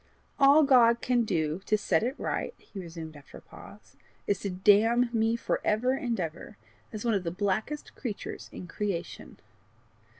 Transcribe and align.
"All 0.39 0.63
God 0.63 0.99
can 0.99 1.25
do 1.25 1.61
to 1.67 1.77
set 1.77 2.01
it 2.01 2.17
right," 2.19 2.55
he 2.57 2.79
resumed, 2.79 3.15
after 3.15 3.37
a 3.37 3.41
pause, 3.41 3.95
"is 4.25 4.39
to 4.39 4.49
damn 4.49 5.11
me 5.13 5.35
for 5.35 5.61
ever 5.63 5.91
and 5.93 6.19
ever, 6.19 6.57
as 6.91 7.05
one 7.05 7.13
of 7.13 7.23
the 7.23 7.29
blackest 7.29 7.93
creatures 7.95 8.49
in 8.51 8.65
creation." 8.65 9.37